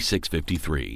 [0.00, 0.94] 653.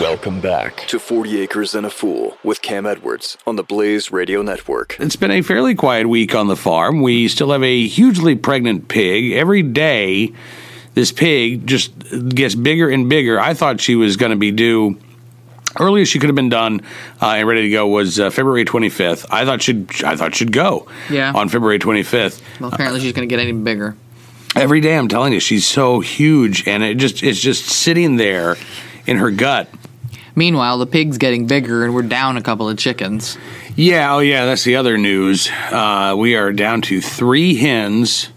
[0.00, 4.42] Welcome back to 40 Acres and a Fool with Cam Edwards on the Blaze Radio
[4.42, 4.96] Network.
[4.98, 7.02] It's been a fairly quiet week on the farm.
[7.02, 9.32] We still have a hugely pregnant pig.
[9.32, 10.32] Every day,
[10.94, 11.92] this pig just
[12.30, 13.38] gets bigger and bigger.
[13.38, 14.98] I thought she was going to be due.
[15.78, 16.80] Earliest she could have been done
[17.20, 19.26] uh, and ready to go was uh, February 25th.
[19.30, 20.88] I thought she'd I thought she'd go.
[21.10, 21.32] Yeah.
[21.34, 22.40] On February 25th.
[22.58, 23.94] Well, apparently uh, she's going to get any bigger.
[24.58, 28.56] Every day, I'm telling you, she's so huge, and it just it's just sitting there
[29.06, 29.68] in her gut.
[30.34, 33.38] Meanwhile, the pig's getting bigger, and we're down a couple of chickens.
[33.76, 35.48] Yeah, oh yeah, that's the other news.
[35.70, 38.30] Uh, we are down to three hens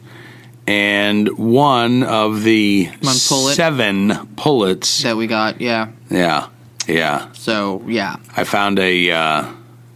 [0.68, 3.56] and one of the one pullet.
[3.56, 5.60] seven pullets that we got.
[5.60, 6.50] Yeah, yeah,
[6.88, 7.32] yeah.
[7.32, 9.10] So yeah, I found a.
[9.10, 9.54] Uh,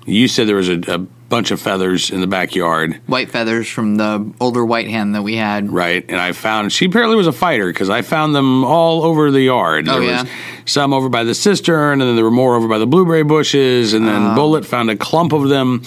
[0.07, 2.97] you said there was a, a bunch of feathers in the backyard.
[3.07, 5.69] White feathers from the older white hen that we had.
[5.69, 6.05] Right.
[6.07, 9.41] And I found, she apparently was a fighter because I found them all over the
[9.41, 9.89] yard.
[9.89, 10.21] Oh, there yeah.
[10.21, 10.31] was
[10.65, 13.93] some over by the cistern, and then there were more over by the blueberry bushes,
[13.93, 14.35] and then Oh.
[14.35, 15.83] Bullet found a clump of them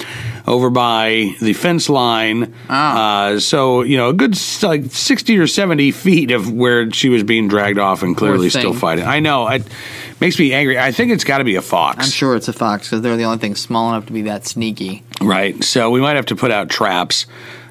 [0.46, 2.54] over by the fence line.
[2.70, 2.74] Oh.
[2.74, 7.22] Uh, so, you know, a good like 60 or 70 feet of where she was
[7.24, 9.04] being dragged off and clearly still fighting.
[9.04, 9.48] I know.
[9.48, 9.64] It
[10.20, 10.78] makes me angry.
[10.78, 11.98] I think it's got to be a fox.
[12.04, 14.46] I'm sure it's a fox because they're the only thing small enough to be that
[14.46, 15.02] sneaky.
[15.20, 15.62] Right.
[15.64, 17.26] So we might have to put out traps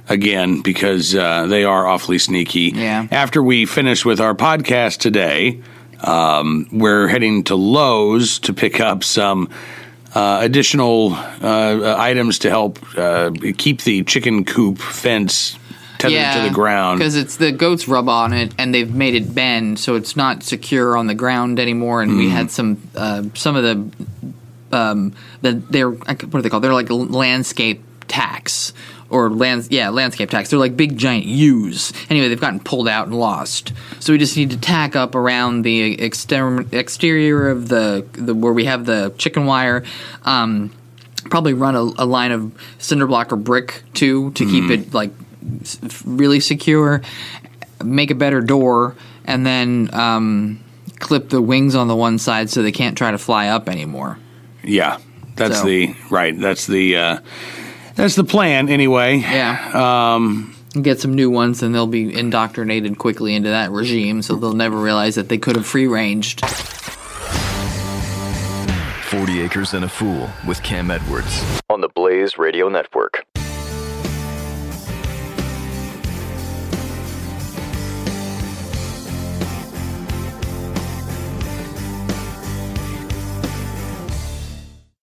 [0.10, 2.72] again because uh, they are awfully sneaky.
[2.76, 3.08] Yeah.
[3.12, 5.62] After we finish with our podcast today,
[6.04, 9.50] um, we're heading to Lowe's to pick up some.
[10.16, 15.60] Uh, additional uh, items to help uh, keep the chicken coop fence
[16.00, 16.98] tethered to the ground.
[16.98, 20.42] because it's the goats rub on it and they've made it bend, so it's not
[20.42, 22.02] secure on the ground anymore.
[22.02, 22.18] And Mm.
[22.18, 26.64] we had some uh, some of the um, the they're what are they called?
[26.64, 28.74] They're like landscape tacks
[29.10, 30.50] or lands yeah landscape tacks.
[30.50, 31.94] They're like big giant U's.
[32.10, 33.74] Anyway, they've gotten pulled out and lost.
[34.00, 38.54] So we just need to tack up around the exter- exterior of the, the where
[38.54, 39.84] we have the chicken wire.
[40.24, 40.72] Um,
[41.30, 45.12] probably run a, a line of cinder block or brick too to keep it like
[46.06, 47.02] really secure.
[47.84, 50.64] Make a better door, and then um,
[51.00, 54.18] clip the wings on the one side so they can't try to fly up anymore.
[54.64, 54.98] yeah,
[55.36, 56.38] that's So- the right.
[56.38, 57.20] That's the uh,
[57.98, 59.18] that's the plan anyway.
[59.18, 60.14] Yeah.
[60.16, 64.54] Um, Get some new ones, and they'll be indoctrinated quickly into that regime, so they'll
[64.54, 66.46] never realize that they could have free ranged.
[69.08, 73.26] 40 Acres and a Fool with Cam Edwards on the Blaze Radio Network.